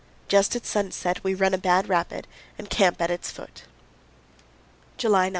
Just 0.27 0.55
at 0.55 0.65
sunset 0.65 1.23
we 1.23 1.35
run 1.35 1.53
a 1.53 1.59
bad 1.59 1.87
rapid 1.87 2.25
and 2.57 2.71
camp 2.71 2.99
at 3.03 3.11
its 3.11 3.29
foot. 3.29 3.65
July 4.97 5.25
9. 5.29 5.29